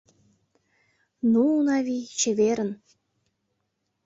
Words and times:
—Ну, 1.31 1.41
Унавий, 1.57 2.05
чеверын! 2.19 2.71